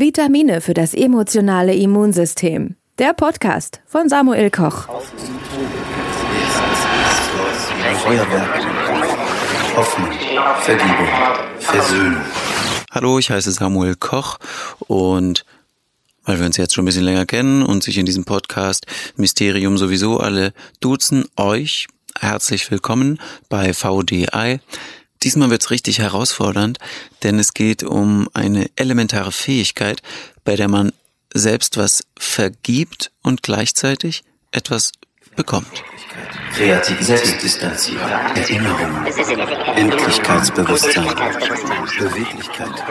[0.00, 2.74] Vitamine für das emotionale Immunsystem.
[2.98, 4.88] Der Podcast von Samuel Koch.
[8.02, 8.66] Feuerwerk,
[9.76, 10.10] Hoffnung,
[10.62, 11.08] Vergebung,
[11.58, 12.22] Versöhnung.
[12.90, 14.38] Hallo, ich heiße Samuel Koch
[14.88, 15.44] und
[16.24, 18.86] weil wir uns jetzt schon ein bisschen länger kennen und sich in diesem Podcast
[19.16, 21.88] Mysterium sowieso alle duzen, euch
[22.18, 23.20] herzlich willkommen
[23.50, 24.60] bei VDI.
[25.22, 26.78] Diesmal wird's richtig herausfordernd,
[27.22, 30.00] denn es geht um eine elementare Fähigkeit,
[30.44, 30.92] bei der man
[31.34, 34.92] selbst was vergibt und gleichzeitig etwas
[35.36, 35.84] bekommt.
[36.54, 39.06] Kreative Selbstdistanzierung, Erinnerung,
[39.76, 41.06] Endlichkeitsbewusstsein,
[41.98, 42.84] Beweglichkeit,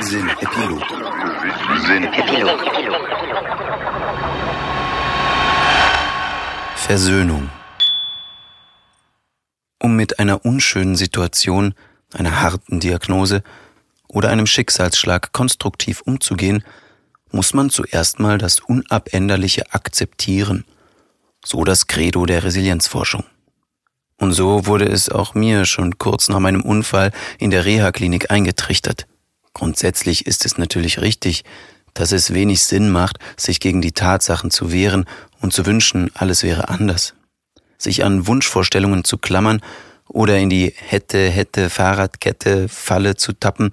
[0.00, 0.82] Sinn, Epilog.
[1.86, 2.60] Sinn, Epilog.
[6.76, 7.48] Versöhnung.
[10.26, 11.72] Einer unschönen Situation,
[12.12, 13.44] einer harten Diagnose
[14.08, 16.64] oder einem Schicksalsschlag konstruktiv umzugehen,
[17.30, 20.64] muss man zuerst mal das Unabänderliche akzeptieren.
[21.44, 23.22] So das Credo der Resilienzforschung.
[24.16, 29.06] Und so wurde es auch mir schon kurz nach meinem Unfall in der Reha-Klinik eingetrichtert.
[29.54, 31.44] Grundsätzlich ist es natürlich richtig,
[31.94, 35.04] dass es wenig Sinn macht, sich gegen die Tatsachen zu wehren
[35.40, 37.14] und zu wünschen, alles wäre anders
[37.78, 39.60] sich an Wunschvorstellungen zu klammern
[40.08, 43.70] oder in die hätte, hätte Fahrradkette Falle zu tappen,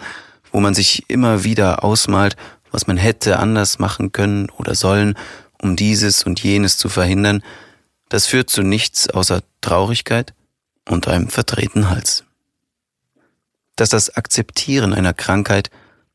[0.51, 2.35] wo man sich immer wieder ausmalt,
[2.71, 5.15] was man hätte anders machen können oder sollen,
[5.61, 7.43] um dieses und jenes zu verhindern,
[8.09, 10.33] das führt zu nichts außer Traurigkeit
[10.87, 12.23] und einem verdrehten Hals.
[13.75, 15.71] Dass das Akzeptieren einer Krankheit,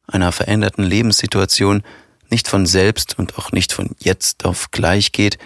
[0.06, 1.82] einer veränderten Lebenssituation
[2.30, 5.38] nicht von selbst und auch nicht von jetzt auf gleich geht,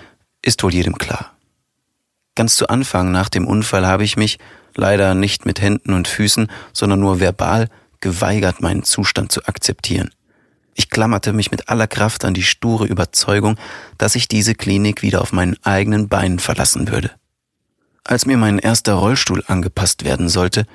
[0.42, 1.31] ist wohl jedem klar.
[2.34, 4.38] Ganz zu Anfang nach dem Unfall habe ich mich,
[4.74, 7.68] leider nicht mit Händen und Füßen, sondern nur verbal,
[8.00, 10.10] geweigert, meinen Zustand zu akzeptieren.
[10.74, 13.56] Ich klammerte mich mit aller Kraft an die sture Überzeugung,
[13.98, 17.10] dass ich diese Klinik wieder auf meinen eigenen Beinen verlassen würde.
[18.04, 20.66] Als mir mein erster Rollstuhl angepasst werden sollte,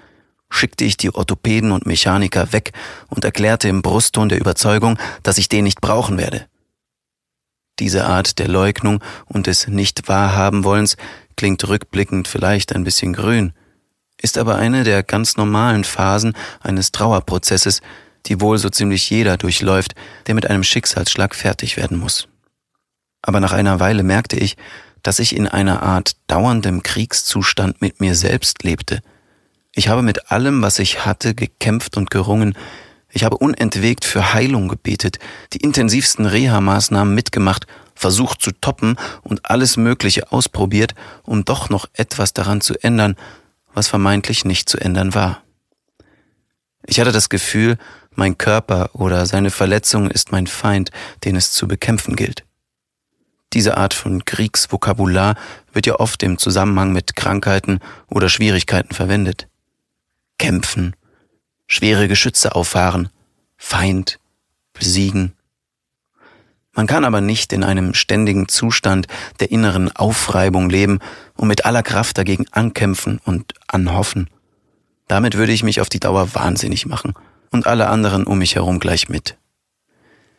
[0.50, 2.72] schickte ich die Orthopäden und Mechaniker weg
[3.10, 6.46] und erklärte im Brustton der Überzeugung, dass ich den nicht brauchen werde.
[7.80, 10.96] Diese Art der Leugnung und des Nicht-Wahrhaben-Wollens
[11.38, 13.54] klingt rückblickend vielleicht ein bisschen grün,
[14.22, 17.82] ist aber eine der ganz normalen Phasen eines Trauerprozesses,
[18.26, 22.28] die wohl so ziemlich jeder durchläuft, der mit einem Schicksalsschlag fertig werden muss.
[23.22, 24.58] Aber nach einer Weile merkte ich,
[25.04, 29.02] dass ich in einer Art dauerndem Kriegszustand mit mir selbst lebte.
[29.74, 32.58] Ich habe mit allem, was ich hatte, gekämpft und gerungen.
[33.12, 35.20] Ich habe unentwegt für Heilung gebetet,
[35.54, 42.34] die intensivsten Reha-Maßnahmen mitgemacht versucht zu toppen und alles Mögliche ausprobiert, um doch noch etwas
[42.34, 43.16] daran zu ändern,
[43.74, 45.44] was vermeintlich nicht zu ändern war.
[46.86, 47.78] Ich hatte das Gefühl,
[48.12, 50.92] mein Körper oder seine Verletzung ist mein Feind,
[51.24, 52.44] den es zu bekämpfen gilt.
[53.54, 55.36] Diese Art von Kriegsvokabular
[55.72, 59.48] wird ja oft im Zusammenhang mit Krankheiten oder Schwierigkeiten verwendet.
[60.38, 60.96] Kämpfen,
[61.68, 63.10] schwere Geschütze auffahren,
[63.58, 64.20] Feind,
[64.74, 65.37] besiegen,
[66.78, 69.08] man kann aber nicht in einem ständigen Zustand
[69.40, 71.00] der inneren Aufreibung leben
[71.36, 74.30] und mit aller Kraft dagegen ankämpfen und anhoffen.
[75.08, 77.16] Damit würde ich mich auf die Dauer wahnsinnig machen
[77.50, 79.38] und alle anderen um mich herum gleich mit.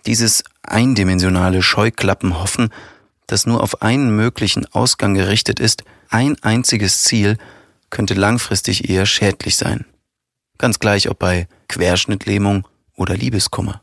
[0.06, 2.70] Dieses eindimensionale Scheuklappenhoffen,
[3.26, 7.36] das nur auf einen möglichen Ausgang gerichtet ist, ein einziges Ziel,
[7.90, 9.86] könnte langfristig eher schädlich sein.
[10.56, 13.82] Ganz gleich ob bei Querschnittlähmung oder Liebeskummer.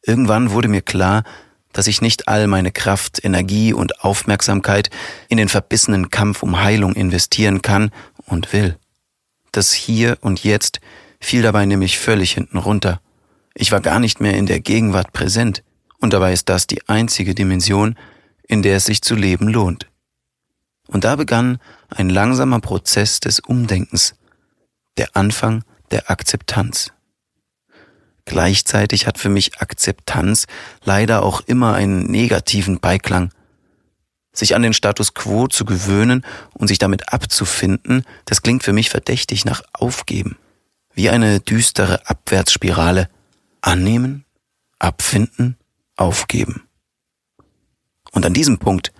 [0.00, 1.24] Irgendwann wurde mir klar,
[1.72, 4.90] dass ich nicht all meine Kraft, Energie und Aufmerksamkeit
[5.28, 7.90] in den verbissenen Kampf um Heilung investieren kann
[8.26, 8.76] und will.
[9.52, 10.80] Das Hier und Jetzt
[11.20, 13.00] fiel dabei nämlich völlig hinten runter.
[13.54, 15.62] Ich war gar nicht mehr in der Gegenwart präsent,
[16.00, 17.96] und dabei ist das die einzige Dimension,
[18.46, 19.88] in der es sich zu leben lohnt.
[20.86, 21.58] Und da begann
[21.90, 24.14] ein langsamer Prozess des Umdenkens,
[24.96, 26.92] der Anfang der Akzeptanz.
[28.28, 30.44] Gleichzeitig hat für mich Akzeptanz
[30.84, 33.32] leider auch immer einen negativen Beiklang.
[34.34, 38.90] Sich an den Status quo zu gewöhnen und sich damit abzufinden, das klingt für mich
[38.90, 40.36] verdächtig nach Aufgeben.
[40.92, 43.08] Wie eine düstere Abwärtsspirale.
[43.62, 44.26] Annehmen,
[44.78, 45.56] abfinden,
[45.96, 46.68] aufgeben.
[48.12, 48.92] Und an diesem Punkt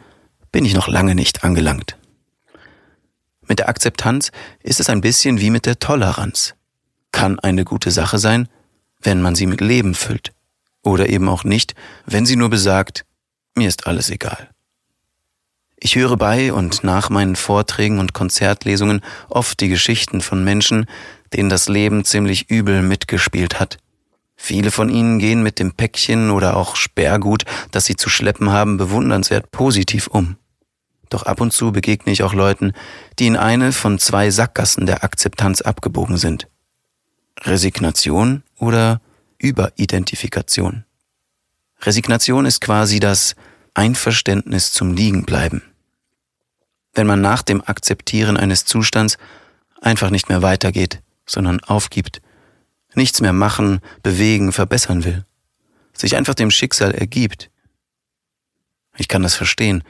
[0.50, 1.98] bin ich noch lange nicht angelangt.
[3.46, 4.32] Mit der Akzeptanz
[4.62, 6.54] ist es ein bisschen wie mit der Toleranz.
[7.12, 8.48] Kann eine gute Sache sein,
[9.00, 10.32] wenn man sie mit Leben füllt.
[10.82, 11.74] Oder eben auch nicht,
[12.06, 13.04] wenn sie nur besagt,
[13.54, 14.48] mir ist alles egal.
[15.80, 20.86] Ich höre bei und nach meinen Vorträgen und Konzertlesungen oft die Geschichten von Menschen,
[21.32, 23.78] denen das Leben ziemlich übel mitgespielt hat.
[24.34, 28.76] Viele von ihnen gehen mit dem Päckchen oder auch Sperrgut, das sie zu schleppen haben,
[28.76, 30.36] bewundernswert positiv um.
[31.10, 32.72] Doch ab und zu begegne ich auch Leuten,
[33.18, 36.48] die in eine von zwei Sackgassen der Akzeptanz abgebogen sind.
[37.42, 39.00] Resignation oder
[39.38, 40.84] Überidentifikation.
[41.80, 43.36] Resignation ist quasi das
[43.74, 45.62] Einverständnis zum Liegenbleiben.
[46.94, 49.18] Wenn man nach dem Akzeptieren eines Zustands
[49.80, 52.20] einfach nicht mehr weitergeht, sondern aufgibt,
[52.94, 55.24] nichts mehr machen, bewegen, verbessern will,
[55.92, 57.50] sich einfach dem Schicksal ergibt.
[58.96, 59.84] Ich kann das verstehen.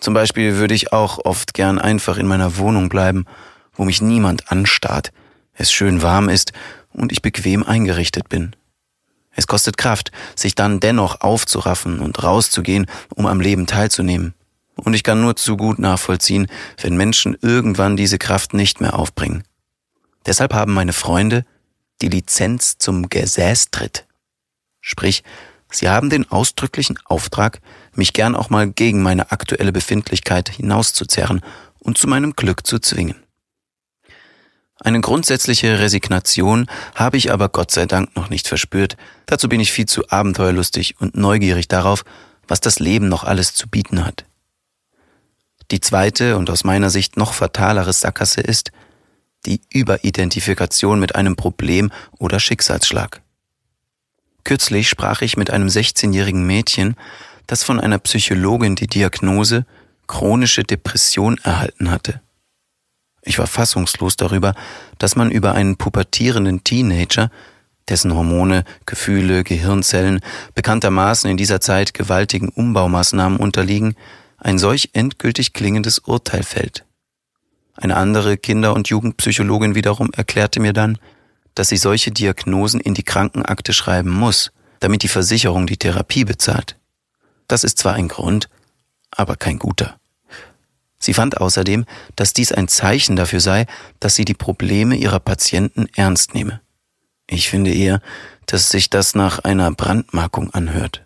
[0.00, 3.26] Zum Beispiel würde ich auch oft gern einfach in meiner Wohnung bleiben,
[3.72, 5.12] wo mich niemand anstarrt,
[5.54, 6.52] es schön warm ist
[6.92, 8.54] und ich bequem eingerichtet bin.
[9.34, 14.34] Es kostet Kraft, sich dann dennoch aufzuraffen und rauszugehen, um am Leben teilzunehmen.
[14.76, 16.48] Und ich kann nur zu gut nachvollziehen,
[16.80, 19.44] wenn Menschen irgendwann diese Kraft nicht mehr aufbringen.
[20.26, 21.44] Deshalb haben meine Freunde
[22.00, 24.06] die Lizenz zum Gesäßtritt.
[24.80, 25.22] Sprich,
[25.70, 27.60] sie haben den ausdrücklichen Auftrag,
[27.94, 31.40] mich gern auch mal gegen meine aktuelle Befindlichkeit hinauszuzerren
[31.78, 33.16] und zu meinem Glück zu zwingen.
[34.84, 38.96] Eine grundsätzliche Resignation habe ich aber Gott sei Dank noch nicht verspürt.
[39.26, 42.04] Dazu bin ich viel zu abenteuerlustig und neugierig darauf,
[42.48, 44.24] was das Leben noch alles zu bieten hat.
[45.70, 48.72] Die zweite und aus meiner Sicht noch fatalere Sackgasse ist
[49.46, 53.22] die Überidentifikation mit einem Problem oder Schicksalsschlag.
[54.42, 56.96] Kürzlich sprach ich mit einem 16-jährigen Mädchen,
[57.46, 59.64] das von einer Psychologin die Diagnose
[60.08, 62.20] chronische Depression erhalten hatte.
[63.22, 64.54] Ich war fassungslos darüber,
[64.98, 67.30] dass man über einen pubertierenden Teenager,
[67.88, 70.20] dessen Hormone, Gefühle, Gehirnzellen
[70.54, 73.94] bekanntermaßen in dieser Zeit gewaltigen Umbaumaßnahmen unterliegen,
[74.38, 76.84] ein solch endgültig klingendes Urteil fällt.
[77.74, 80.98] Eine andere Kinder- und Jugendpsychologin wiederum erklärte mir dann,
[81.54, 86.76] dass sie solche Diagnosen in die Krankenakte schreiben muss, damit die Versicherung die Therapie bezahlt.
[87.46, 88.48] Das ist zwar ein Grund,
[89.10, 89.96] aber kein guter.
[91.02, 91.84] Sie fand außerdem,
[92.14, 93.66] dass dies ein Zeichen dafür sei,
[93.98, 96.60] dass sie die Probleme ihrer Patienten ernst nehme.
[97.26, 98.00] Ich finde eher,
[98.46, 101.04] dass sich das nach einer Brandmarkung anhört.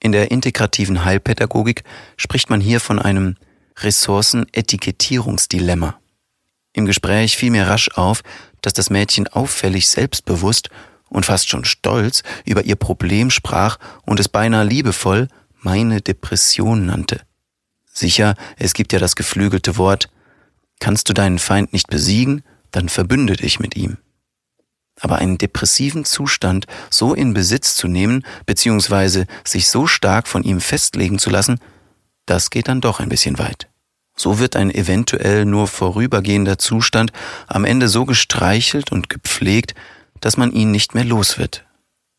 [0.00, 1.82] In der integrativen Heilpädagogik
[2.18, 3.36] spricht man hier von einem
[3.78, 5.98] Ressourcenetikettierungsdilemma.
[6.74, 8.22] Im Gespräch fiel mir rasch auf,
[8.60, 10.68] dass das Mädchen auffällig selbstbewusst
[11.08, 15.28] und fast schon stolz über ihr Problem sprach und es beinahe liebevoll
[15.62, 17.22] meine Depression nannte.
[17.98, 20.08] Sicher, es gibt ja das geflügelte Wort,
[20.78, 23.96] kannst du deinen Feind nicht besiegen, dann verbünde dich mit ihm.
[25.00, 30.60] Aber einen depressiven Zustand so in Besitz zu nehmen, beziehungsweise sich so stark von ihm
[30.60, 31.58] festlegen zu lassen,
[32.24, 33.68] das geht dann doch ein bisschen weit.
[34.16, 37.10] So wird ein eventuell nur vorübergehender Zustand
[37.48, 39.74] am Ende so gestreichelt und gepflegt,
[40.20, 41.64] dass man ihn nicht mehr los wird.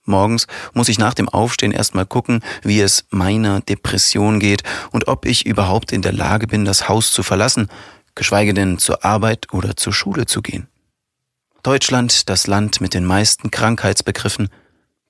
[0.09, 5.25] Morgens muss ich nach dem Aufstehen erstmal gucken, wie es meiner Depression geht und ob
[5.25, 7.69] ich überhaupt in der Lage bin, das Haus zu verlassen,
[8.15, 10.67] geschweige denn zur Arbeit oder zur Schule zu gehen.
[11.63, 14.49] Deutschland, das Land mit den meisten Krankheitsbegriffen,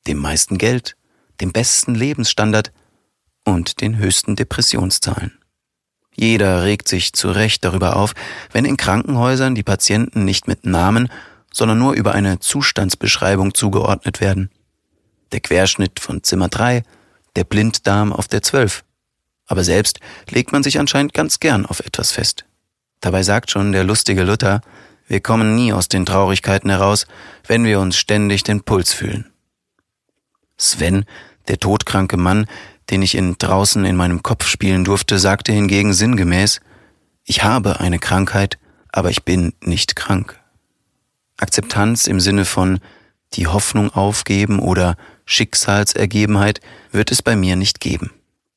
[0.08, 0.96] dem meisten Geld,
[1.42, 2.72] dem besten Lebensstandard
[3.46, 5.38] und den höchsten Depressionszahlen.
[6.14, 8.14] Jeder regt sich zu Recht darüber auf,
[8.52, 11.10] wenn in Krankenhäusern die Patienten nicht mit Namen,
[11.54, 14.50] sondern nur über eine Zustandsbeschreibung zugeordnet werden
[15.32, 16.84] der Querschnitt von Zimmer 3,
[17.36, 18.84] der Blinddarm auf der 12.
[19.46, 20.00] Aber selbst
[20.30, 22.46] legt man sich anscheinend ganz gern auf etwas fest.
[23.02, 24.62] Dabei sagt schon der lustige Luther,
[25.08, 27.08] wir kommen nie aus den Traurigkeiten heraus,
[27.48, 29.32] wenn wir uns ständig den Puls fühlen.
[30.58, 31.06] Sven,
[31.48, 32.46] der todkranke Mann,
[32.90, 36.62] den ich in draußen in meinem Kopf spielen durfte, sagte hingegen sinngemäß,
[37.24, 38.60] ich habe eine Krankheit,
[38.92, 40.40] aber ich bin nicht krank.
[41.38, 42.80] Akzeptanz im Sinne von
[43.34, 44.98] die Hoffnung aufgeben oder
[45.30, 46.60] Schicksalsergebenheit
[46.92, 48.12] wird es bei mir nicht geben.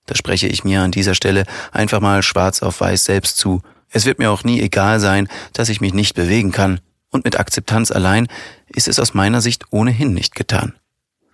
[0.07, 3.61] Da spreche ich mir an dieser Stelle einfach mal schwarz auf weiß selbst zu.
[3.91, 6.81] Es wird mir auch nie egal sein, dass ich mich nicht bewegen kann.
[7.11, 8.27] Und mit Akzeptanz allein
[8.69, 10.75] ist es aus meiner Sicht ohnehin nicht getan.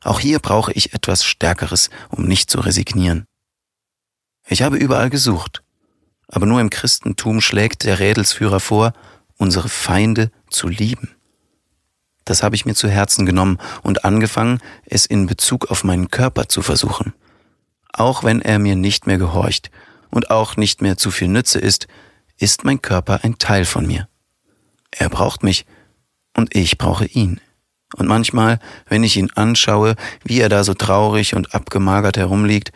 [0.02, 3.24] Auch hier brauche ich etwas Stärkeres, um nicht zu resignieren.
[4.48, 5.62] Ich habe überall gesucht,
[6.26, 8.92] aber nur im Christentum schlägt der Rädelsführer vor,
[9.36, 11.14] unsere Feinde zu lieben.
[12.28, 16.46] Das habe ich mir zu Herzen genommen und angefangen, es in Bezug auf meinen Körper
[16.46, 17.14] zu versuchen.
[17.90, 19.70] Auch wenn er mir nicht mehr gehorcht
[20.10, 21.86] und auch nicht mehr zu viel Nütze ist,
[22.36, 24.08] ist mein Körper ein Teil von mir.
[24.90, 25.64] Er braucht mich
[26.36, 27.40] und ich brauche ihn.
[27.96, 32.72] Und manchmal, wenn ich ihn anschaue, wie er da so traurig und abgemagert herumliegt,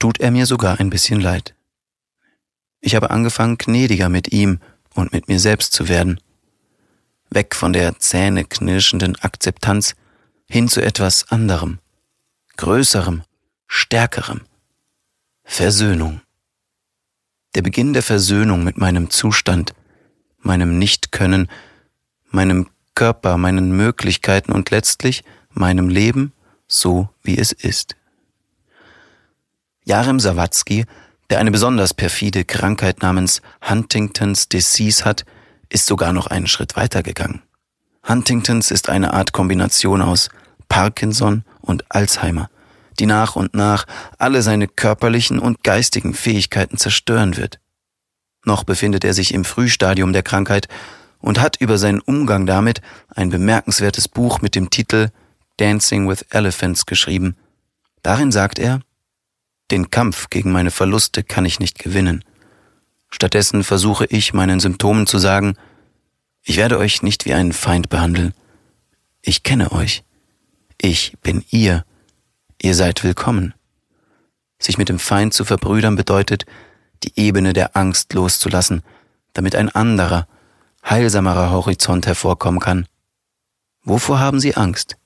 [0.00, 1.54] tut er mir sogar ein bisschen leid.
[2.80, 4.58] Ich habe angefangen, gnädiger mit ihm
[4.92, 6.18] und mit mir selbst zu werden
[7.34, 9.94] weg von der zähneknirschenden Akzeptanz
[10.48, 11.78] hin zu etwas anderem,
[12.56, 13.22] größerem,
[13.66, 14.42] stärkerem.
[15.44, 16.20] Versöhnung.
[17.54, 19.74] Der Beginn der Versöhnung mit meinem Zustand,
[20.40, 21.48] meinem Nichtkönnen,
[22.30, 26.32] meinem Körper, meinen Möglichkeiten und letztlich meinem Leben
[26.66, 27.96] so, wie es ist.
[29.84, 30.86] Jarem Sawatzki,
[31.30, 35.24] der eine besonders perfide Krankheit namens Huntingtons Disease hat,
[35.72, 37.42] ist sogar noch einen Schritt weiter gegangen.
[38.08, 40.28] Huntingtons ist eine Art Kombination aus
[40.68, 42.50] Parkinson und Alzheimer,
[42.98, 43.86] die nach und nach
[44.18, 47.60] alle seine körperlichen und geistigen Fähigkeiten zerstören wird.
[48.44, 50.68] Noch befindet er sich im Frühstadium der Krankheit
[51.20, 52.82] und hat über seinen Umgang damit
[53.14, 55.10] ein bemerkenswertes Buch mit dem Titel
[55.58, 57.36] Dancing with Elephants geschrieben.
[58.02, 58.80] Darin sagt er,
[59.70, 62.24] den Kampf gegen meine Verluste kann ich nicht gewinnen.
[63.12, 65.54] Stattdessen versuche ich meinen Symptomen zu sagen,
[66.42, 68.34] ich werde euch nicht wie einen Feind behandeln.
[69.20, 70.02] Ich kenne euch.
[70.80, 71.84] Ich bin ihr.
[72.60, 73.54] Ihr seid willkommen.
[74.58, 76.46] Sich mit dem Feind zu verbrüdern bedeutet,
[77.04, 78.82] die Ebene der Angst loszulassen,
[79.34, 80.26] damit ein anderer,
[80.88, 82.86] heilsamerer Horizont hervorkommen kann.
[83.84, 84.96] Wovor haben Sie Angst?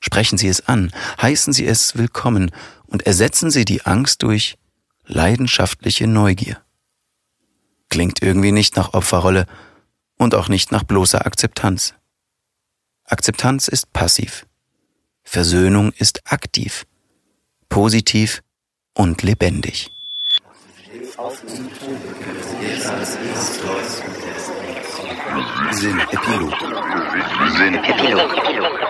[0.00, 2.50] Sprechen Sie es an, heißen Sie es willkommen
[2.86, 4.58] und ersetzen Sie die Angst durch
[5.06, 6.60] leidenschaftliche Neugier.
[7.92, 9.44] Klingt irgendwie nicht nach Opferrolle
[10.16, 11.92] und auch nicht nach bloßer Akzeptanz.
[13.04, 14.46] Akzeptanz ist passiv.
[15.24, 16.86] Versöhnung ist aktiv,
[17.68, 18.40] positiv
[18.94, 19.92] und lebendig.
[25.72, 26.54] Sinn Epilog.
[27.58, 28.81] Sinn Epilog.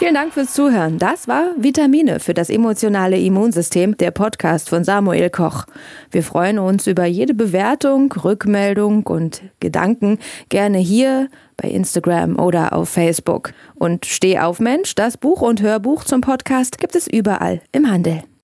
[0.00, 0.96] Vielen Dank fürs Zuhören.
[0.96, 5.66] Das war Vitamine für das emotionale Immunsystem, der Podcast von Samuel Koch.
[6.10, 11.28] Wir freuen uns über jede Bewertung, Rückmeldung und Gedanken gerne hier
[11.58, 13.52] bei Instagram oder auf Facebook.
[13.74, 18.22] Und Steh auf Mensch, das Buch und Hörbuch zum Podcast gibt es überall im Handel.